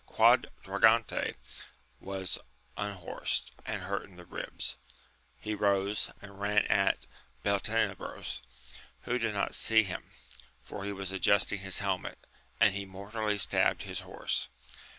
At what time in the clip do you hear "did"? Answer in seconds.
9.19-9.35